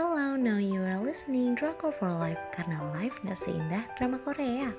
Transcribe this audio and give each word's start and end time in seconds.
Hello, 0.00 0.32
now 0.32 0.56
you 0.56 0.80
are 0.80 0.96
listening 0.96 1.52
Drama 1.52 1.92
for 1.92 2.08
Life 2.08 2.40
karena 2.56 2.80
life 2.96 3.20
gak 3.20 3.36
seindah 3.36 3.84
drama 4.00 4.16
Korea. 4.16 4.72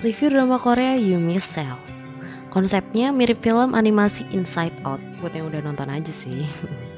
Review 0.00 0.32
drama 0.32 0.56
Korea 0.56 0.96
Yumi 0.96 1.36
Cell. 1.36 1.76
Konsepnya 2.48 3.12
mirip 3.12 3.44
film 3.44 3.76
animasi 3.76 4.24
Inside 4.32 4.80
Out 4.88 5.04
Buat 5.20 5.36
yang 5.36 5.52
udah 5.52 5.60
nonton 5.60 5.92
aja 5.92 6.08
sih 6.08 6.48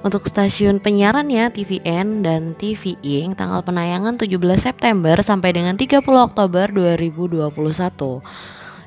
Untuk 0.00 0.26
stasiun 0.26 0.80
penyiarannya 0.80 1.52
TVN 1.52 2.24
dan 2.24 2.56
TV 2.58 2.96
Tanggal 3.36 3.60
penayangan 3.62 4.16
17 4.18 4.36
September 4.58 5.16
sampai 5.20 5.54
dengan 5.54 5.78
30 5.78 6.02
Oktober 6.02 6.66
2021 6.72 7.50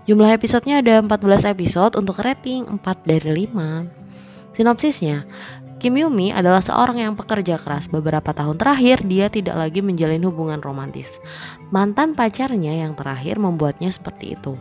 Jumlah 0.04 0.32
episodenya 0.36 0.84
ada 0.84 1.00
14 1.00 1.54
episode 1.56 1.94
untuk 1.96 2.20
rating 2.20 2.68
4 2.68 3.10
dari 3.10 3.48
5 3.48 4.56
Sinopsisnya 4.58 5.24
Kim 5.84 6.00
Yumi 6.00 6.32
adalah 6.32 6.64
seorang 6.64 7.04
yang 7.04 7.12
pekerja 7.20 7.60
keras. 7.60 7.92
Beberapa 7.92 8.32
tahun 8.32 8.56
terakhir, 8.56 9.04
dia 9.04 9.28
tidak 9.28 9.60
lagi 9.60 9.84
menjalin 9.84 10.24
hubungan 10.24 10.64
romantis. 10.64 11.20
Mantan 11.76 12.16
pacarnya 12.16 12.72
yang 12.88 12.96
terakhir 12.96 13.36
membuatnya 13.36 13.92
seperti 13.92 14.40
itu. 14.40 14.56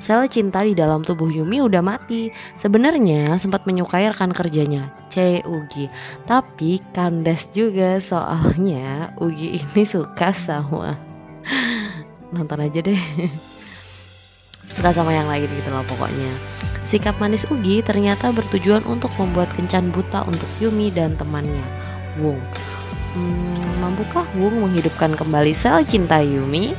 Sel 0.00 0.24
cinta 0.32 0.64
di 0.64 0.72
dalam 0.72 1.04
tubuh 1.04 1.28
Yumi 1.28 1.60
udah 1.60 1.84
mati. 1.84 2.32
Sebenarnya 2.56 3.36
sempat 3.36 3.68
menyukai 3.68 4.08
rekan 4.08 4.32
kerjanya, 4.32 4.88
C 5.12 5.44
Ugi. 5.44 5.92
Tapi 6.24 6.80
kandas 6.96 7.52
juga 7.52 8.00
soalnya 8.00 9.12
Ugi 9.20 9.60
ini 9.60 9.82
suka 9.84 10.32
sama 10.32 10.96
nonton 12.32 12.64
aja 12.64 12.80
deh. 12.80 13.02
Suka 14.70 14.94
sama 14.94 15.10
yang 15.10 15.26
lain 15.26 15.50
gitu 15.50 15.68
loh 15.68 15.82
pokoknya. 15.84 16.30
Sikap 16.86 17.18
manis 17.18 17.44
Ugi 17.50 17.82
ternyata 17.82 18.30
bertujuan 18.30 18.86
untuk 18.86 19.10
membuat 19.18 19.50
kencan 19.52 19.90
buta 19.90 20.24
untuk 20.24 20.46
Yumi 20.62 20.94
dan 20.94 21.18
temannya, 21.18 21.62
Wung. 22.22 22.38
Hmm, 23.12 23.58
mampukah 23.82 24.22
Wung 24.38 24.62
menghidupkan 24.62 25.18
kembali 25.18 25.50
sel 25.50 25.82
cinta 25.82 26.22
Yumi? 26.22 26.72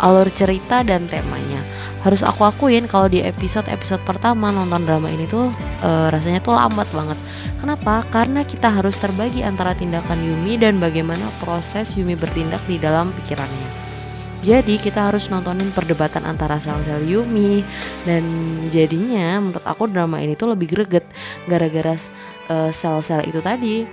Alur 0.00 0.32
cerita 0.32 0.80
dan 0.80 1.04
temanya 1.12 1.60
harus 2.00 2.24
aku 2.24 2.48
akuin 2.48 2.88
kalau 2.88 3.12
di 3.12 3.20
episode-episode 3.20 4.00
pertama 4.08 4.48
nonton 4.48 4.88
drama 4.88 5.12
ini 5.12 5.28
tuh 5.28 5.52
e, 5.84 6.08
rasanya 6.08 6.40
tuh 6.40 6.56
lambat 6.56 6.88
banget. 6.96 7.20
Kenapa? 7.60 8.00
Karena 8.08 8.40
kita 8.40 8.72
harus 8.72 8.96
terbagi 8.96 9.44
antara 9.44 9.76
tindakan 9.76 10.16
Yumi 10.24 10.56
dan 10.56 10.80
bagaimana 10.80 11.28
proses 11.44 11.92
Yumi 12.00 12.16
bertindak 12.16 12.64
di 12.64 12.80
dalam 12.80 13.12
pikirannya. 13.20 13.68
Jadi 14.40 14.80
kita 14.80 15.12
harus 15.12 15.28
nontonin 15.28 15.68
perdebatan 15.76 16.24
antara 16.24 16.56
sel-sel 16.56 17.04
Yumi 17.04 17.60
dan 18.08 18.24
jadinya 18.72 19.36
menurut 19.36 19.64
aku 19.68 19.84
drama 19.84 20.16
ini 20.24 20.32
tuh 20.32 20.56
lebih 20.56 20.72
greget 20.72 21.04
gara-gara 21.44 22.00
uh, 22.48 22.72
sel-sel 22.72 23.28
itu 23.28 23.44
tadi. 23.44 23.84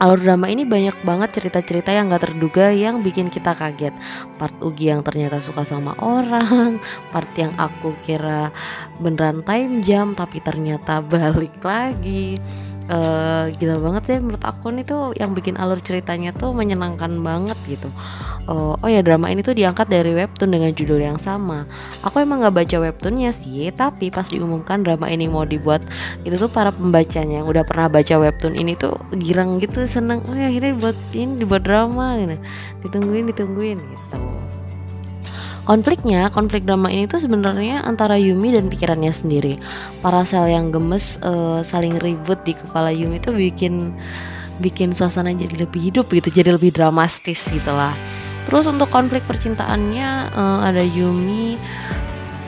Alur 0.00 0.16
drama 0.16 0.48
ini 0.48 0.64
banyak 0.64 1.04
banget 1.04 1.36
cerita-cerita 1.36 1.92
yang 1.92 2.08
gak 2.08 2.32
terduga 2.32 2.72
yang 2.72 3.04
bikin 3.04 3.28
kita 3.28 3.52
kaget. 3.52 3.92
Part 4.40 4.56
Ugi 4.64 4.88
yang 4.88 5.04
ternyata 5.04 5.44
suka 5.44 5.60
sama 5.60 5.92
orang 6.00 6.80
Part 7.12 7.28
yang 7.36 7.52
aku 7.60 7.92
kira 8.00 8.48
beneran 8.96 9.44
time 9.44 9.84
jam 9.84 10.16
tapi 10.16 10.40
ternyata 10.40 11.04
balik 11.04 11.52
lagi 11.60 12.40
uh, 12.90 13.48
gila 13.54 13.78
banget 13.78 14.02
ya 14.10 14.18
menurut 14.18 14.42
aku 14.42 14.74
nih 14.74 14.84
tuh 14.84 15.14
yang 15.14 15.32
bikin 15.32 15.54
alur 15.56 15.78
ceritanya 15.78 16.34
tuh 16.34 16.50
menyenangkan 16.50 17.14
banget 17.22 17.56
gitu. 17.70 17.88
Uh, 18.50 18.74
oh 18.82 18.90
ya 18.90 19.00
drama 19.00 19.30
ini 19.30 19.46
tuh 19.46 19.54
diangkat 19.54 19.86
dari 19.86 20.12
webtoon 20.12 20.50
dengan 20.50 20.74
judul 20.74 20.98
yang 20.98 21.16
sama. 21.16 21.64
Aku 22.02 22.18
emang 22.18 22.42
nggak 22.42 22.54
baca 22.60 22.76
webtoonnya 22.82 23.30
sih 23.30 23.70
tapi 23.70 24.10
pas 24.10 24.26
diumumkan 24.26 24.82
drama 24.82 25.06
ini 25.06 25.30
mau 25.30 25.46
dibuat 25.46 25.80
itu 26.26 26.34
tuh 26.36 26.50
para 26.50 26.74
pembacanya 26.74 27.40
yang 27.40 27.48
udah 27.48 27.62
pernah 27.62 27.86
baca 27.86 28.14
webtoon 28.18 28.58
ini 28.58 28.74
tuh 28.74 28.98
girang 29.14 29.62
gitu 29.62 29.86
seneng. 29.86 30.26
Oh 30.26 30.34
ya 30.34 30.50
akhirnya 30.50 30.74
dibuat 30.74 30.98
ini 31.14 31.32
dibuat 31.40 31.62
drama 31.62 32.18
gitu. 32.18 32.36
Ditungguin 32.84 33.24
ditungguin 33.30 33.78
gitu 33.78 34.39
Konfliknya, 35.68 36.32
konflik 36.32 36.66
drama 36.66 36.88
ini 36.88 37.06
tuh 37.06 37.20
sebenarnya 37.22 37.84
antara 37.84 38.16
Yumi 38.16 38.56
dan 38.56 38.66
pikirannya 38.66 39.12
sendiri. 39.12 39.60
Para 40.00 40.24
sel 40.26 40.48
yang 40.50 40.72
gemes 40.74 41.20
uh, 41.20 41.62
saling 41.62 42.00
ribut 42.00 42.42
di 42.48 42.56
kepala 42.56 42.90
Yumi 42.90 43.20
tuh 43.20 43.36
bikin 43.36 43.94
bikin 44.60 44.92
suasana 44.92 45.32
jadi 45.32 45.64
lebih 45.64 45.80
hidup 45.92 46.08
gitu, 46.12 46.28
jadi 46.32 46.56
lebih 46.56 46.72
dramatis 46.74 47.44
gitu 47.48 47.72
lah. 47.72 47.94
Terus 48.48 48.66
untuk 48.66 48.88
konflik 48.90 49.22
percintaannya 49.28 50.34
uh, 50.34 50.60
ada 50.64 50.82
Yumi 50.82 51.54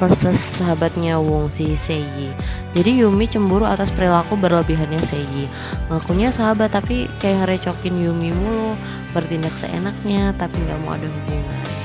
versus 0.02 0.34
sahabatnya 0.58 1.20
Wong 1.22 1.46
si 1.52 1.78
Seiyi. 1.78 2.34
Jadi 2.74 3.06
Yumi 3.06 3.30
cemburu 3.30 3.68
atas 3.68 3.92
perilaku 3.94 4.34
berlebihannya 4.34 4.98
Seiyi. 4.98 5.46
Ngakunya 5.92 6.34
sahabat 6.34 6.74
tapi 6.74 7.06
kayak 7.22 7.46
ngerecokin 7.46 8.02
Yumi 8.02 8.34
mulu, 8.34 8.74
bertindak 9.14 9.54
seenaknya 9.60 10.34
tapi 10.34 10.58
nggak 10.58 10.80
mau 10.82 10.98
ada 10.98 11.06
hubungan. 11.06 11.81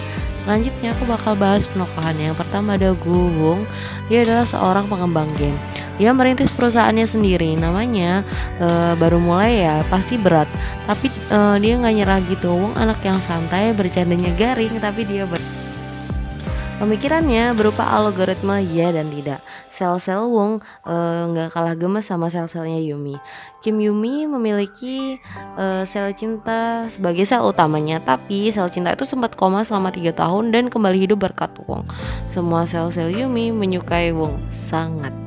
Selanjutnya 0.47 0.95
aku 0.95 1.03
bakal 1.11 1.35
bahas 1.35 1.67
penokohan 1.67 2.15
Yang 2.15 2.39
pertama 2.39 2.79
ada 2.79 2.95
Gu 2.95 3.19
Wong. 3.35 3.67
Dia 4.07 4.23
adalah 4.23 4.47
seorang 4.47 4.87
pengembang 4.87 5.27
game. 5.35 5.59
Dia 5.99 6.15
merintis 6.15 6.47
perusahaannya 6.47 7.03
sendiri. 7.03 7.59
Namanya 7.59 8.23
e, 8.55 8.95
baru 8.95 9.19
mulai 9.19 9.67
ya, 9.67 9.83
pasti 9.91 10.15
berat. 10.15 10.47
Tapi 10.87 11.11
e, 11.11 11.39
dia 11.59 11.75
nggak 11.75 11.95
nyerah 11.99 12.19
gitu. 12.31 12.55
Wong 12.55 12.79
anak 12.79 13.03
yang 13.03 13.19
santai, 13.19 13.75
bercandanya 13.75 14.31
garing, 14.39 14.79
tapi 14.79 15.03
dia 15.03 15.27
ber 15.27 15.43
Pemikirannya 16.77 17.57
berupa 17.57 17.89
algoritma 17.89 18.61
ya 18.61 18.93
dan 18.93 19.09
tidak. 19.09 19.41
Sel-sel 19.73 20.29
Wong 20.29 20.61
eh, 20.85 21.21
nggak 21.33 21.49
uh, 21.49 21.53
kalah 21.53 21.73
gemes 21.73 22.05
sama 22.05 22.29
sel-selnya 22.29 22.77
Yumi. 22.77 23.17
Kim 23.65 23.81
Yumi 23.81 24.29
memiliki 24.29 25.17
uh, 25.57 25.81
sel 25.89 26.13
cinta 26.13 26.85
sebagai 26.85 27.25
sel 27.25 27.41
utamanya, 27.41 27.97
tapi 27.97 28.53
sel 28.53 28.69
cinta 28.69 28.93
itu 28.93 29.09
sempat 29.09 29.33
koma 29.33 29.65
selama 29.65 29.89
tiga 29.89 30.13
tahun 30.13 30.53
dan 30.53 30.69
kembali 30.69 31.09
hidup 31.09 31.25
berkat 31.25 31.49
Wong. 31.65 31.81
Semua 32.29 32.69
sel-sel 32.69 33.09
Yumi 33.09 33.49
menyukai 33.49 34.13
Wong 34.13 34.37
sangat. 34.69 35.17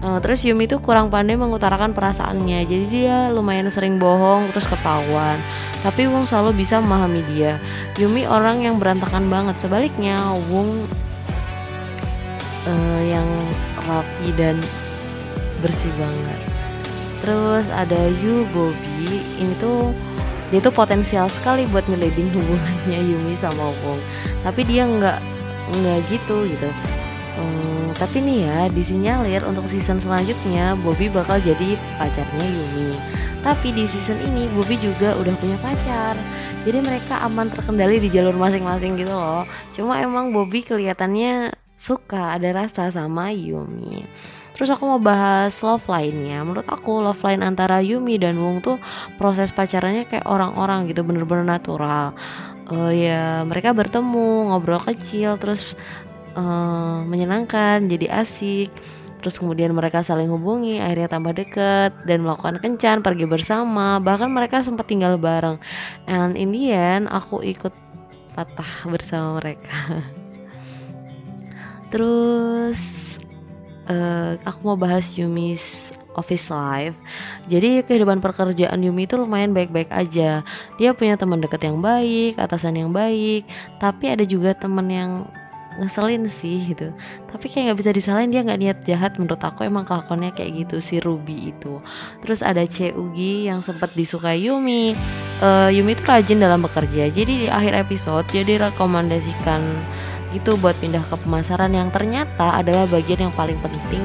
Uh, 0.00 0.16
terus 0.24 0.48
Yumi 0.48 0.64
itu 0.64 0.80
kurang 0.80 1.12
pandai 1.12 1.34
mengutarakan 1.34 1.90
perasaannya 1.90 2.70
Jadi 2.70 2.86
dia 2.86 3.32
lumayan 3.34 3.66
sering 3.66 3.98
bohong 3.98 4.46
terus 4.54 4.68
ketahuan 4.70 5.40
Tapi 5.82 6.06
Wong 6.06 6.22
selalu 6.22 6.62
bisa 6.62 6.78
memahami 6.78 7.26
dia 7.34 7.58
Yumi 7.98 8.30
orang 8.30 8.62
yang 8.62 8.78
berantakan 8.78 9.26
banget. 9.26 9.58
Sebaliknya 9.58 10.22
Wong 10.48 10.86
uh, 12.64 13.02
yang 13.02 13.26
rapi 13.84 14.30
dan 14.38 14.62
bersih 15.58 15.90
banget. 15.98 16.38
Terus 17.18 17.66
ada 17.74 17.98
Yu 18.22 18.46
Bobby 18.54 19.26
Ini 19.42 19.58
tuh 19.58 19.90
dia 20.48 20.62
tuh 20.64 20.72
potensial 20.72 21.28
sekali 21.28 21.68
buat 21.68 21.84
ngeleding 21.90 22.30
hubungannya 22.32 23.00
Yumi 23.10 23.34
sama 23.36 23.74
Wong 23.84 24.00
Tapi 24.46 24.64
dia 24.64 24.86
nggak 24.86 25.18
nggak 25.68 25.98
gitu 26.08 26.48
gitu. 26.48 26.70
Hmm, 27.38 27.94
tapi 27.94 28.18
nih 28.18 28.50
ya 28.50 28.58
disinyalir 28.66 29.46
untuk 29.46 29.62
season 29.70 30.02
selanjutnya 30.02 30.74
Bobby 30.82 31.06
bakal 31.06 31.38
jadi 31.38 31.78
pacarnya 31.98 32.46
Yumi. 32.46 32.98
Tapi 33.46 33.70
di 33.70 33.84
season 33.86 34.18
ini 34.22 34.50
Bobby 34.50 34.74
juga 34.80 35.14
udah 35.14 35.34
punya 35.38 35.54
pacar. 35.62 36.18
Jadi 36.66 36.78
mereka 36.84 37.22
aman 37.22 37.48
terkendali 37.48 38.02
di 38.02 38.08
jalur 38.10 38.34
masing-masing 38.34 38.98
gitu 38.98 39.14
loh. 39.14 39.46
Cuma 39.72 40.02
emang 40.02 40.34
Bobby 40.34 40.66
kelihatannya 40.66 41.54
suka 41.78 42.34
ada 42.34 42.50
rasa 42.50 42.90
sama 42.90 43.30
Yumi. 43.30 44.04
Terus 44.58 44.74
aku 44.74 44.90
mau 44.90 44.98
bahas 44.98 45.54
love 45.62 45.86
line-nya. 45.86 46.42
Menurut 46.42 46.66
aku 46.66 46.98
love 46.98 47.22
line 47.22 47.46
antara 47.46 47.78
Yumi 47.78 48.18
dan 48.18 48.42
Wong 48.42 48.58
tuh 48.58 48.82
proses 49.14 49.54
pacarannya 49.54 50.10
kayak 50.10 50.26
orang-orang 50.26 50.90
gitu, 50.90 51.06
bener-bener 51.06 51.46
natural. 51.46 52.10
Uh, 52.68 52.90
ya 52.90 53.46
mereka 53.46 53.72
bertemu 53.72 54.52
ngobrol 54.52 54.82
kecil 54.82 55.38
terus 55.38 55.78
uh, 56.34 57.06
menyenangkan, 57.06 57.86
jadi 57.86 58.26
asik. 58.26 58.97
Terus 59.18 59.36
kemudian 59.38 59.74
mereka 59.74 60.02
saling 60.06 60.30
hubungi, 60.30 60.78
akhirnya 60.78 61.10
tambah 61.10 61.34
dekat 61.34 62.06
dan 62.06 62.22
melakukan 62.22 62.62
kencan, 62.62 63.02
pergi 63.02 63.26
bersama, 63.26 63.98
bahkan 63.98 64.30
mereka 64.30 64.62
sempat 64.62 64.86
tinggal 64.86 65.18
bareng. 65.18 65.58
And 66.06 66.38
in 66.38 66.54
the 66.54 66.70
end, 66.70 67.10
aku 67.10 67.42
ikut 67.42 67.74
patah 68.38 68.86
bersama 68.86 69.42
mereka. 69.42 70.06
Terus 71.92 72.80
uh, 73.90 74.38
aku 74.46 74.60
mau 74.62 74.78
bahas 74.78 75.18
Yumi's 75.18 75.90
office 76.18 76.50
life. 76.50 76.98
Jadi 77.46 77.86
kehidupan 77.86 78.18
pekerjaan 78.18 78.82
Yumi 78.82 79.06
itu 79.06 79.14
lumayan 79.14 79.54
baik-baik 79.54 79.88
aja. 79.94 80.42
Dia 80.76 80.90
punya 80.92 81.14
teman 81.14 81.38
dekat 81.38 81.62
yang 81.62 81.78
baik, 81.78 82.34
atasan 82.36 82.74
yang 82.74 82.90
baik, 82.90 83.46
tapi 83.78 84.10
ada 84.10 84.26
juga 84.26 84.52
teman 84.58 84.90
yang 84.90 85.10
ngeselin 85.78 86.26
sih 86.26 86.74
gitu. 86.74 86.90
Tapi 87.30 87.46
kayak 87.46 87.72
nggak 87.72 87.78
bisa 87.80 87.90
disalahin 87.94 88.30
dia 88.34 88.42
nggak 88.42 88.60
niat 88.60 88.78
jahat. 88.84 89.16
Menurut 89.16 89.40
aku 89.40 89.64
emang 89.64 89.86
kelakuannya 89.86 90.34
kayak 90.34 90.66
gitu 90.66 90.82
si 90.82 90.98
Ruby 90.98 91.54
itu. 91.54 91.80
Terus 92.20 92.42
ada 92.42 92.62
Ugi 92.98 93.46
yang 93.46 93.62
sempat 93.62 93.94
disukai 93.94 94.44
Yumi. 94.44 94.92
Uh, 95.38 95.70
Yumi 95.70 95.94
itu 95.94 96.02
rajin 96.02 96.38
dalam 96.42 96.60
bekerja. 96.62 97.08
Jadi 97.08 97.46
di 97.46 97.48
akhir 97.48 97.86
episode 97.86 98.26
dia 98.30 98.42
direkomendasikan 98.42 99.62
gitu 100.32 100.60
buat 100.60 100.76
pindah 100.76 101.04
ke 101.08 101.16
pemasaran 101.24 101.72
yang 101.72 101.88
ternyata 101.88 102.60
adalah 102.60 102.84
bagian 102.84 103.28
yang 103.28 103.34
paling 103.34 103.56
penting 103.64 104.04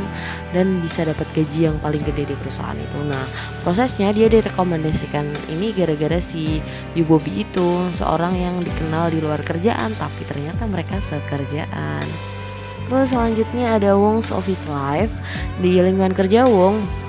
dan 0.56 0.80
bisa 0.80 1.04
dapat 1.04 1.28
gaji 1.36 1.68
yang 1.68 1.78
paling 1.84 2.00
gede 2.04 2.32
di 2.32 2.36
perusahaan 2.40 2.78
itu. 2.78 2.98
Nah, 3.04 3.28
prosesnya 3.62 4.16
dia 4.16 4.32
direkomendasikan 4.32 5.36
ini 5.52 5.76
gara-gara 5.76 6.20
si 6.24 6.64
Yubobi 6.96 7.44
itu 7.44 7.92
seorang 7.98 8.40
yang 8.40 8.56
dikenal 8.64 9.12
di 9.12 9.20
luar 9.20 9.44
kerjaan 9.44 9.92
tapi 10.00 10.24
ternyata 10.28 10.64
mereka 10.64 11.04
sekerjaan. 11.04 12.06
Terus 12.88 13.16
selanjutnya 13.16 13.80
ada 13.80 13.96
Wong's 13.96 14.30
Office 14.32 14.68
Life 14.68 15.16
di 15.64 15.80
lingkungan 15.80 16.16
kerja 16.16 16.48
Wong 16.48 17.04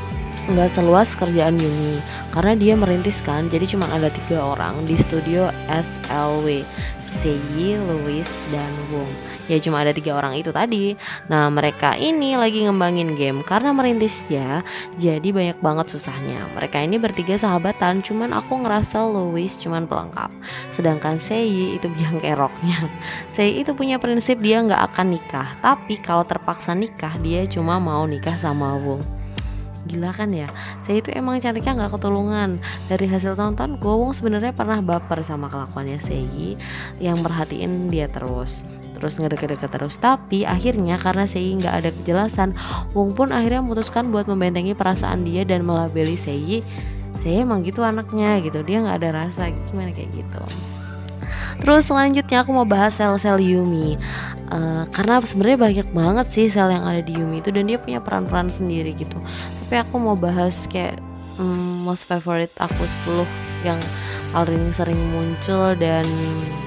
nggak 0.44 0.76
seluas 0.76 1.16
kerjaan 1.16 1.56
Yumi 1.56 2.04
karena 2.28 2.52
dia 2.52 2.74
merintis 2.76 3.24
kan 3.24 3.48
jadi 3.48 3.64
cuma 3.64 3.88
ada 3.88 4.12
tiga 4.12 4.44
orang 4.44 4.84
di 4.84 4.92
studio 4.92 5.48
SLW 5.72 6.68
Seiyi, 7.22 7.78
Louis, 7.78 8.26
dan 8.50 8.72
Wong. 8.90 9.10
Ya 9.46 9.60
cuma 9.60 9.84
ada 9.84 9.92
tiga 9.92 10.16
orang 10.16 10.40
itu 10.40 10.50
tadi. 10.50 10.96
Nah 11.28 11.52
mereka 11.52 11.94
ini 11.94 12.34
lagi 12.34 12.64
ngembangin 12.64 13.14
game 13.14 13.44
karena 13.44 13.70
merintisnya 13.76 14.64
jadi 14.96 15.28
banyak 15.30 15.60
banget 15.60 15.92
susahnya. 15.92 16.48
Mereka 16.56 16.80
ini 16.80 16.96
bertiga 16.96 17.36
sahabatan 17.36 18.00
cuman 18.00 18.32
aku 18.32 18.64
ngerasa 18.64 19.04
Louis 19.04 19.52
cuman 19.60 19.84
pelengkap. 19.84 20.32
Sedangkan 20.72 21.20
Seiyi 21.20 21.76
itu 21.76 21.86
biang 21.92 22.18
keroknya. 22.18 22.88
Seiyi 23.34 23.62
itu 23.62 23.76
punya 23.76 24.00
prinsip 24.00 24.40
dia 24.40 24.64
nggak 24.64 24.82
akan 24.92 25.06
nikah. 25.14 25.48
Tapi 25.60 26.00
kalau 26.00 26.24
terpaksa 26.24 26.72
nikah 26.72 27.14
dia 27.20 27.44
cuma 27.46 27.76
mau 27.78 28.08
nikah 28.08 28.34
sama 28.40 28.74
Wong 28.80 29.13
gila 29.86 30.10
kan 30.10 30.32
ya? 30.32 30.48
Saya 30.80 31.00
itu 31.00 31.12
emang 31.12 31.40
cantiknya 31.40 31.84
nggak 31.84 31.92
ketulungan. 31.98 32.60
Dari 32.88 33.06
hasil 33.08 33.36
tonton 33.36 33.76
Gowong 33.78 34.16
sebenarnya 34.16 34.52
pernah 34.56 34.80
baper 34.80 35.20
sama 35.20 35.48
kelakuannya 35.52 36.00
Sei 36.00 36.56
yang 36.98 37.20
merhatiin 37.20 37.92
dia 37.92 38.08
terus. 38.08 38.64
Terus 38.94 39.20
ngedeket-deket 39.20 39.70
terus. 39.70 40.00
Tapi 40.00 40.48
akhirnya 40.48 40.96
karena 40.96 41.28
Sei 41.28 41.52
nggak 41.54 41.74
ada 41.84 41.90
kejelasan 41.92 42.56
Wong 42.96 43.12
pun 43.12 43.30
akhirnya 43.30 43.60
memutuskan 43.60 44.08
buat 44.08 44.24
membentengi 44.24 44.72
perasaan 44.72 45.22
dia 45.22 45.44
dan 45.44 45.62
melabeli 45.64 46.16
Sei 46.16 46.64
saya 47.14 47.46
emang 47.46 47.62
gitu 47.62 47.86
anaknya 47.86 48.42
gitu. 48.42 48.66
Dia 48.66 48.82
nggak 48.82 48.98
ada 48.98 49.10
rasa 49.24 49.50
gimana 49.70 49.94
kayak 49.94 50.10
gitu. 50.18 50.42
Terus 51.62 51.86
selanjutnya 51.86 52.42
aku 52.42 52.50
mau 52.50 52.66
bahas 52.66 52.98
sel-sel 52.98 53.38
Yumi 53.38 53.94
uh, 54.54 54.86
Karena 54.94 55.18
sebenarnya 55.20 55.58
banyak 55.58 55.88
banget 55.90 56.26
sih 56.30 56.46
sel 56.46 56.70
yang 56.70 56.86
ada 56.86 57.02
di 57.02 57.18
Yumi 57.18 57.42
itu 57.42 57.50
Dan 57.50 57.66
dia 57.66 57.82
punya 57.82 57.98
peran-peran 57.98 58.46
sendiri 58.46 58.94
gitu 58.94 59.18
Tapi 59.66 59.74
aku 59.82 59.98
mau 59.98 60.14
bahas 60.14 60.70
kayak 60.70 61.02
um, 61.38 61.82
most 61.82 62.06
favorite 62.06 62.54
aku 62.62 62.86
10 63.10 63.26
yang 63.64 63.80
paling 64.34 64.74
sering 64.74 64.98
muncul 65.14 65.72
dan 65.78 66.04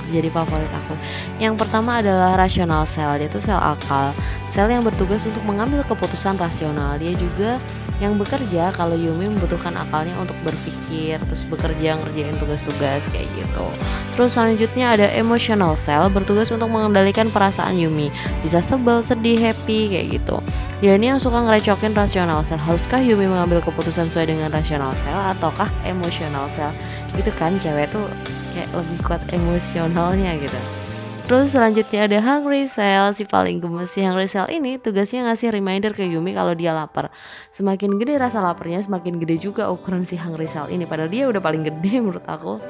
jadi 0.08 0.32
favorit 0.32 0.72
aku. 0.72 0.96
Yang 1.38 1.62
pertama 1.62 2.00
adalah 2.00 2.40
rasional 2.40 2.88
sel, 2.88 3.20
dia 3.20 3.28
itu 3.28 3.38
sel 3.44 3.60
akal, 3.60 4.16
sel 4.48 4.72
yang 4.72 4.82
bertugas 4.82 5.28
untuk 5.28 5.44
mengambil 5.44 5.84
keputusan 5.84 6.40
rasional. 6.40 6.96
Dia 6.96 7.14
juga 7.14 7.60
yang 7.98 8.16
bekerja 8.22 8.70
kalau 8.78 8.94
Yumi 8.94 9.34
membutuhkan 9.34 9.74
akalnya 9.74 10.14
untuk 10.22 10.38
berpikir 10.46 11.18
terus 11.26 11.44
bekerja 11.50 11.98
ngerjain 11.98 12.38
tugas-tugas 12.38 13.06
kayak 13.10 13.26
gitu. 13.34 13.66
Terus 14.14 14.38
selanjutnya 14.38 14.94
ada 14.94 15.08
emotional 15.18 15.74
cell 15.74 16.10
bertugas 16.14 16.54
untuk 16.54 16.70
mengendalikan 16.70 17.34
perasaan 17.34 17.78
Yumi. 17.78 18.14
Bisa 18.46 18.62
sebel 18.62 19.02
sedih 19.02 19.42
happy 19.42 19.90
kayak 19.94 20.08
gitu. 20.22 20.38
Dia 20.78 20.94
ini 20.94 21.10
yang 21.10 21.18
suka 21.18 21.42
ngerecokin 21.42 21.98
rasional 21.98 22.46
cell 22.46 22.62
haruskah 22.62 23.02
Yumi 23.02 23.26
mengambil 23.26 23.66
keputusan 23.66 24.14
sesuai 24.14 24.30
dengan 24.30 24.54
rasional 24.54 24.94
cell 24.94 25.18
ataukah 25.34 25.70
emotional 25.82 26.46
cell? 26.54 26.70
Gitu 27.18 27.34
kan 27.34 27.58
cewek 27.58 27.90
tuh 27.90 28.06
kayak 28.54 28.70
lebih 28.74 28.98
kuat 29.06 29.22
emosionalnya 29.34 30.38
gitu 30.38 30.87
Terus 31.28 31.52
selanjutnya 31.52 32.08
ada 32.08 32.24
Hungry 32.24 32.72
Cell, 32.72 33.12
si 33.12 33.28
paling 33.28 33.60
gemes 33.60 33.92
si 33.92 34.00
Hungry 34.00 34.32
Cell 34.32 34.48
ini 34.48 34.80
tugasnya 34.80 35.28
ngasih 35.28 35.52
reminder 35.52 35.92
ke 35.92 36.08
Yumi 36.08 36.32
kalau 36.32 36.56
dia 36.56 36.72
lapar. 36.72 37.12
Semakin 37.52 38.00
gede 38.00 38.16
rasa 38.16 38.40
laparnya, 38.40 38.80
semakin 38.80 39.20
gede 39.20 39.36
juga 39.44 39.68
ukuran 39.68 40.08
si 40.08 40.16
Hungry 40.16 40.48
Cell 40.48 40.72
ini. 40.72 40.88
Padahal 40.88 41.12
dia 41.12 41.28
udah 41.28 41.44
paling 41.44 41.68
gede 41.68 42.00
menurut 42.08 42.24
aku. 42.24 42.64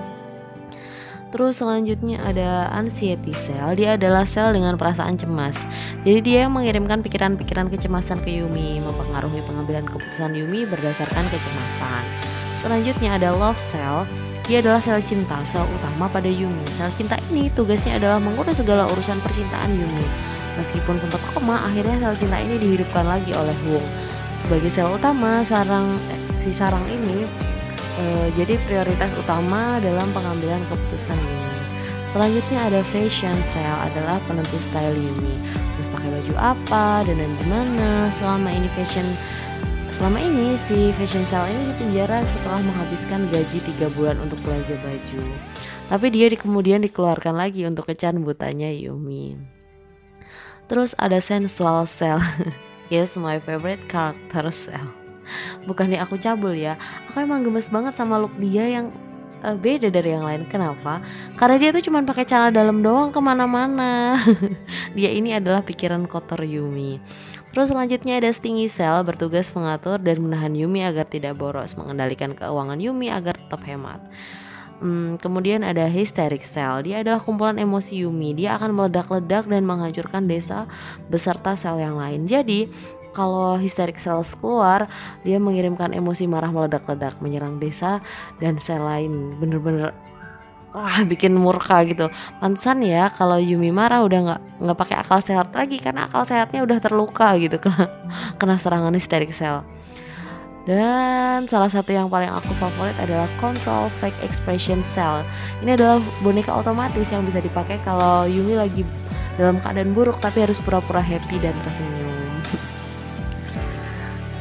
Terus 1.30 1.62
selanjutnya 1.62 2.18
ada 2.26 2.74
anxiety 2.74 3.38
cell. 3.38 3.78
Dia 3.78 3.94
adalah 3.94 4.26
sel 4.26 4.50
dengan 4.58 4.74
perasaan 4.74 5.22
cemas. 5.22 5.62
Jadi 6.02 6.26
dia 6.26 6.50
mengirimkan 6.50 7.06
pikiran-pikiran 7.06 7.70
kecemasan 7.70 8.26
ke 8.26 8.42
Yumi, 8.42 8.82
mempengaruhi 8.82 9.38
pengambilan 9.46 9.86
keputusan 9.86 10.34
Yumi 10.34 10.66
berdasarkan 10.66 11.30
kecemasan. 11.30 12.04
Selanjutnya 12.58 13.22
ada 13.22 13.38
love 13.38 13.62
cell. 13.62 14.10
Dia 14.48 14.64
adalah 14.64 14.80
sel 14.80 15.04
cinta, 15.04 15.44
sel 15.44 15.68
utama 15.76 16.08
pada 16.08 16.32
Yumi. 16.32 16.64
Sel 16.72 16.88
cinta 16.96 17.20
ini 17.28 17.52
tugasnya 17.52 18.00
adalah 18.00 18.16
mengurus 18.16 18.64
segala 18.64 18.88
urusan 18.88 19.20
percintaan 19.20 19.76
Yumi. 19.76 20.08
Meskipun 20.56 20.96
sempat 20.96 21.20
koma, 21.36 21.68
akhirnya 21.68 22.00
sel 22.00 22.16
cinta 22.16 22.40
ini 22.40 22.56
dihidupkan 22.56 23.04
lagi 23.04 23.36
oleh 23.36 23.52
Wong. 23.68 23.84
Sebagai 24.40 24.72
sel 24.72 24.88
utama, 24.88 25.44
sarang 25.44 26.00
eh, 26.08 26.22
si 26.40 26.56
sarang 26.56 26.88
ini 26.88 27.28
eh, 28.00 28.28
jadi 28.40 28.56
prioritas 28.64 29.12
utama 29.20 29.84
dalam 29.84 30.08
pengambilan 30.16 30.64
keputusan 30.72 31.20
Yumi. 31.20 31.60
Selanjutnya 32.16 32.60
ada 32.72 32.80
fashion 32.88 33.36
cell 33.52 33.78
adalah 33.84 34.16
penentu 34.32 34.56
style 34.64 34.96
Yumi. 34.96 35.44
Terus 35.76 35.92
pakai 35.92 36.08
baju 36.08 36.34
apa 36.40 37.04
dan 37.04 37.20
dan 37.20 37.32
gimana 37.44 37.90
selama 38.16 38.48
ini 38.48 38.72
fashion 38.80 39.12
Selama 39.98 40.22
ini 40.22 40.54
si 40.62 40.94
fashion 40.94 41.26
cell 41.26 41.50
ini 41.50 41.74
dipenjara 41.74 42.22
setelah 42.22 42.62
menghabiskan 42.62 43.34
gaji 43.34 43.58
3 43.82 43.98
bulan 43.98 44.22
untuk 44.22 44.38
belanja 44.46 44.78
baju. 44.78 45.26
Tapi 45.90 46.06
dia 46.14 46.30
di, 46.30 46.38
kemudian 46.38 46.86
dikeluarkan 46.86 47.34
lagi 47.34 47.66
untuk 47.66 47.90
kecan 47.90 48.22
butanya 48.22 48.70
Yumi. 48.70 49.34
Terus 50.70 50.94
ada 51.02 51.18
sensual 51.18 51.90
cell. 51.90 52.22
yes, 52.94 53.18
my 53.18 53.42
favorite 53.42 53.90
character 53.90 54.54
cell. 54.54 54.86
Bukannya 55.66 55.98
aku 55.98 56.22
cabul 56.22 56.54
ya, 56.54 56.78
aku 57.10 57.26
emang 57.26 57.42
gemes 57.42 57.74
banget 57.74 57.98
sama 57.98 58.22
look 58.22 58.38
dia 58.38 58.70
yang 58.70 58.94
uh, 59.44 59.58
beda 59.58 59.92
dari 59.92 60.14
yang 60.14 60.26
lain. 60.26 60.46
Kenapa? 60.50 61.02
Karena 61.36 61.56
dia 61.60 61.70
tuh 61.74 61.84
cuma 61.84 62.02
pakai 62.06 62.26
celana 62.26 62.54
dalam 62.54 62.82
doang 62.82 63.10
ke 63.14 63.20
mana-mana. 63.20 64.22
dia 64.98 65.10
ini 65.12 65.36
adalah 65.36 65.62
pikiran 65.62 66.06
kotor 66.10 66.42
Yumi. 66.46 67.02
Terus 67.54 67.74
selanjutnya 67.74 68.22
ada 68.22 68.30
Stingy 68.30 68.70
Cell 68.70 69.02
bertugas 69.02 69.50
mengatur 69.58 69.98
dan 69.98 70.22
menahan 70.22 70.54
Yumi 70.54 70.86
agar 70.86 71.10
tidak 71.10 71.42
boros, 71.42 71.74
mengendalikan 71.74 72.38
keuangan 72.38 72.78
Yumi 72.78 73.10
agar 73.10 73.34
tetap 73.34 73.66
hemat. 73.66 74.02
Hmm, 74.78 75.18
kemudian 75.18 75.66
ada 75.66 75.90
Hysteric 75.90 76.46
Cell, 76.46 76.86
dia 76.86 77.02
adalah 77.02 77.18
kumpulan 77.18 77.58
emosi 77.58 78.06
Yumi. 78.06 78.38
Dia 78.38 78.62
akan 78.62 78.78
meledak-ledak 78.78 79.50
dan 79.50 79.66
menghancurkan 79.66 80.30
desa 80.30 80.70
beserta 81.10 81.58
sel 81.58 81.82
yang 81.82 81.98
lain. 81.98 82.30
Jadi 82.30 82.70
kalau 83.18 83.58
Hysteric 83.58 83.98
Cells 83.98 84.38
keluar, 84.38 84.86
dia 85.26 85.42
mengirimkan 85.42 85.90
emosi 85.98 86.30
marah 86.30 86.54
meledak-ledak 86.54 87.18
menyerang 87.18 87.58
desa 87.58 87.98
dan 88.38 88.62
sel 88.62 88.86
lain. 88.86 89.34
Bener-bener 89.42 89.98
wah 90.78 91.02
bikin 91.10 91.34
murka 91.34 91.82
gitu 91.90 92.06
pantesan 92.38 92.86
ya 92.86 93.10
kalau 93.10 93.42
Yumi 93.42 93.74
marah 93.74 94.06
udah 94.06 94.20
nggak 94.22 94.42
nggak 94.62 94.78
pakai 94.78 94.96
akal 95.02 95.20
sehat 95.26 95.50
lagi 95.50 95.82
karena 95.82 96.06
akal 96.06 96.22
sehatnya 96.22 96.62
udah 96.62 96.78
terluka 96.78 97.34
gitu 97.42 97.58
kena 97.66 97.90
kena 98.38 98.56
serangan 98.62 98.94
hysteric 98.94 99.34
cell 99.34 99.66
dan 100.68 101.48
salah 101.48 101.72
satu 101.72 101.96
yang 101.96 102.12
paling 102.12 102.28
aku 102.28 102.52
favorit 102.60 102.94
adalah 103.00 103.26
Control 103.40 103.88
Fake 104.04 104.20
Expression 104.20 104.84
Cell. 104.84 105.24
Ini 105.64 105.80
adalah 105.80 106.04
boneka 106.20 106.52
otomatis 106.52 107.08
yang 107.08 107.24
bisa 107.24 107.40
dipakai 107.40 107.80
kalau 107.88 108.28
Yumi 108.28 108.60
lagi 108.60 108.84
dalam 109.40 109.64
keadaan 109.64 109.96
buruk 109.96 110.20
tapi 110.20 110.44
harus 110.44 110.60
pura-pura 110.60 111.00
happy 111.00 111.40
dan 111.40 111.56
tersenyum. 111.64 112.44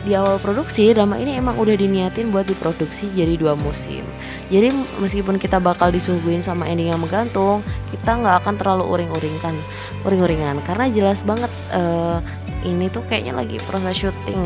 di 0.06 0.14
awal 0.14 0.38
produksi 0.38 0.94
drama 0.94 1.18
ini 1.18 1.34
emang 1.34 1.58
udah 1.58 1.74
diniatin 1.74 2.30
buat 2.30 2.46
diproduksi 2.46 3.10
jadi 3.10 3.34
dua 3.34 3.58
musim. 3.58 4.06
Jadi 4.54 4.70
meskipun 5.02 5.42
kita 5.42 5.58
bakal 5.58 5.90
disuguhin 5.90 6.46
sama 6.46 6.70
ending 6.70 6.94
yang 6.94 7.02
menggantung 7.02 7.66
kita 7.90 8.14
nggak 8.14 8.46
akan 8.46 8.54
terlalu 8.54 8.86
uring-uringkan 8.86 9.58
uring-uringan. 10.06 10.62
Karena 10.62 10.86
jelas 10.94 11.26
banget 11.26 11.50
uh, 11.74 12.22
ini 12.62 12.86
tuh 12.86 13.02
kayaknya 13.10 13.34
lagi 13.34 13.58
proses 13.66 14.06
syuting 14.06 14.38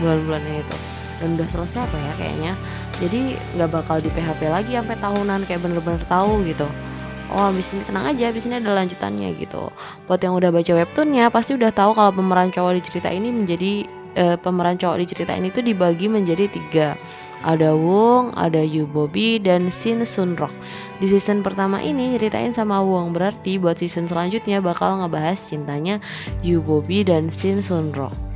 bulan-bulan 0.00 0.42
ini 0.48 0.60
tuh 0.64 0.80
dan 1.20 1.36
udah 1.36 1.48
selesai 1.48 1.84
apa 1.84 1.96
ya 2.00 2.12
kayaknya. 2.16 2.52
Jadi 2.96 3.20
nggak 3.60 3.70
bakal 3.70 4.00
di 4.00 4.08
PHP 4.08 4.48
lagi 4.48 4.72
sampai 4.80 4.96
tahunan 4.96 5.44
kayak 5.44 5.60
bener-bener 5.60 6.00
tahu 6.08 6.40
gitu. 6.48 6.64
Oh 7.26 7.50
abis 7.50 7.74
ini 7.74 7.82
tenang 7.84 8.06
aja 8.16 8.30
abis 8.32 8.48
ini 8.48 8.64
ada 8.64 8.72
lanjutannya 8.72 9.36
gitu. 9.36 9.68
Buat 10.08 10.24
yang 10.24 10.40
udah 10.40 10.48
baca 10.48 10.72
webtoonnya 10.72 11.28
pasti 11.28 11.52
udah 11.52 11.68
tahu 11.68 11.92
kalau 11.92 12.16
pemeran 12.16 12.48
cowok 12.48 12.80
di 12.80 12.82
cerita 12.86 13.12
ini 13.12 13.28
menjadi 13.34 13.84
uh, 14.16 14.36
pemeran 14.40 14.80
cowok 14.80 14.98
di 14.98 15.06
cerita 15.06 15.32
ini 15.36 15.52
tuh 15.52 15.62
dibagi 15.62 16.10
menjadi 16.10 16.48
tiga 16.50 16.88
Ada 17.44 17.76
Wong, 17.76 18.34
ada 18.34 18.58
Yu 18.64 18.88
Bobby, 18.88 19.38
dan 19.38 19.70
Shin 19.70 20.02
Sunrok. 20.02 20.50
Di 20.98 21.06
season 21.06 21.44
pertama 21.44 21.78
ini 21.78 22.16
nyeritain 22.16 22.50
sama 22.56 22.80
Wong, 22.80 23.12
berarti 23.12 23.60
buat 23.60 23.78
season 23.78 24.08
selanjutnya 24.08 24.58
bakal 24.64 25.04
ngebahas 25.04 25.36
cintanya 25.36 26.00
Yu 26.40 26.64
Bobby 26.64 27.04
dan 27.04 27.28
Shin 27.28 27.60
Sunrok. 27.60 28.35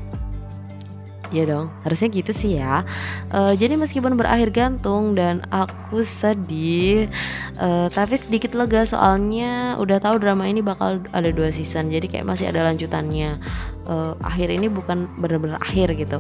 Ya 1.31 1.47
dong, 1.47 1.71
harusnya 1.87 2.11
gitu 2.11 2.35
sih 2.35 2.59
ya. 2.59 2.83
Uh, 3.31 3.55
jadi 3.55 3.79
meskipun 3.79 4.19
berakhir 4.19 4.51
gantung 4.51 5.15
dan 5.15 5.47
aku 5.55 6.03
sedih, 6.03 7.07
uh, 7.55 7.87
tapi 7.91 8.19
sedikit 8.19 8.59
lega 8.59 8.83
soalnya 8.83 9.79
udah 9.79 10.03
tahu 10.03 10.19
drama 10.19 10.51
ini 10.51 10.59
bakal 10.59 10.99
ada 11.15 11.31
dua 11.31 11.55
season. 11.55 11.91
Jadi 11.95 12.11
kayak 12.11 12.27
masih 12.27 12.51
ada 12.51 12.67
lanjutannya. 12.67 13.39
Uh, 13.87 14.19
akhir 14.27 14.51
ini 14.51 14.67
bukan 14.67 15.07
bener-bener 15.19 15.59
akhir 15.63 15.95
gitu 15.99 16.19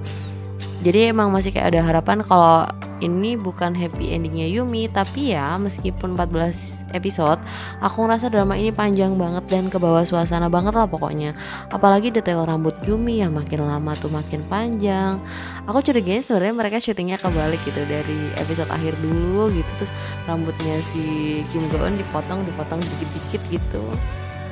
jadi 0.81 1.13
emang 1.13 1.29
masih 1.29 1.53
kayak 1.53 1.77
ada 1.77 1.81
harapan 1.85 2.25
kalau 2.25 2.65
ini 3.01 3.35
bukan 3.35 3.73
happy 3.73 4.13
endingnya 4.13 4.47
Yumi 4.47 4.87
tapi 4.87 5.33
ya 5.33 5.57
meskipun 5.57 6.15
14 6.15 6.93
episode 6.93 7.41
aku 7.81 8.05
ngerasa 8.05 8.29
drama 8.29 8.55
ini 8.55 8.71
panjang 8.71 9.17
banget 9.17 9.45
dan 9.49 9.73
ke 9.73 9.81
bawah 9.81 10.05
suasana 10.05 10.53
banget 10.53 10.77
lah 10.77 10.87
pokoknya. 10.87 11.33
Apalagi 11.73 12.13
detail 12.13 12.45
rambut 12.45 12.77
Yumi 12.85 13.25
yang 13.25 13.33
makin 13.35 13.65
lama 13.65 13.97
tuh 13.97 14.13
makin 14.13 14.45
panjang. 14.47 15.19
Aku 15.65 15.81
curiganya 15.81 16.23
sebenarnya 16.23 16.55
mereka 16.55 16.77
syutingnya 16.79 17.17
kebalik 17.19 17.61
gitu 17.65 17.83
dari 17.89 18.31
episode 18.39 18.71
akhir 18.71 18.95
dulu 19.01 19.51
gitu 19.51 19.71
terus 19.81 19.93
rambutnya 20.29 20.79
si 20.93 21.41
Kim 21.49 21.67
Go 21.73 21.81
Eun 21.83 21.97
dipotong 21.97 22.45
dipotong 22.45 22.81
dikit-dikit 22.81 23.43
gitu. 23.51 23.85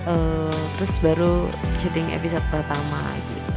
Uh, 0.09 0.57
terus 0.81 0.97
baru 1.05 1.53
syuting 1.77 2.17
episode 2.17 2.43
pertama 2.49 3.01
gitu. 3.29 3.53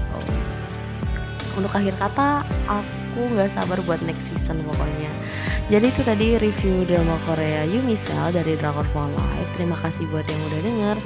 Untuk 1.51 1.71
akhir 1.75 1.95
kata 2.00 2.48
aku 2.67 3.00
nggak 3.15 3.51
sabar 3.51 3.80
buat 3.84 4.00
next 4.08 4.32
season 4.32 4.63
pokoknya. 4.63 5.12
Jadi 5.72 5.88
itu 5.88 6.01
tadi 6.03 6.27
review 6.39 6.84
drama 6.84 7.15
Korea 7.27 7.63
Yumisel 7.63 8.36
dari 8.36 8.60
Drakor 8.60 8.88
for 8.91 9.08
Life. 9.08 9.51
Terima 9.56 9.80
kasih 9.80 10.08
buat 10.12 10.27
yang 10.27 10.41
udah 10.51 10.62
denger. 10.63 10.98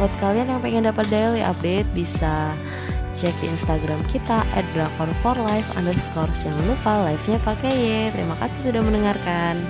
Buat 0.00 0.12
kalian 0.20 0.48
yang 0.52 0.60
pengen 0.60 0.88
dapat 0.88 1.06
daily 1.12 1.44
update 1.44 1.88
bisa 1.92 2.52
cek 3.14 3.34
di 3.40 3.46
Instagram 3.46 4.02
kita 4.10 4.42
at 4.58 4.66
drakor 4.74 5.06
for 5.22 5.38
life 5.38 5.66
underscore. 5.78 6.30
Jangan 6.42 6.66
lupa 6.66 7.06
live 7.06 7.24
nya 7.30 7.38
pakai 7.40 7.72
Y. 7.72 7.90
Terima 8.10 8.34
kasih 8.42 8.70
sudah 8.70 8.82
mendengarkan 8.82 9.62